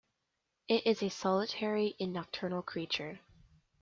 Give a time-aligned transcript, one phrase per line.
[0.67, 3.19] It is a solitary and nocturnal creature.